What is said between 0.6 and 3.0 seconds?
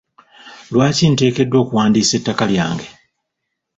Lwaki nteekeddwa okuwandiisa ettaka lyange?